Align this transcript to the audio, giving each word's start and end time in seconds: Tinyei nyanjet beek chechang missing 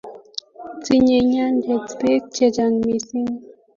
Tinyei 0.83 1.27
nyanjet 1.31 1.87
beek 1.99 2.23
chechang 2.35 2.75
missing 2.85 3.31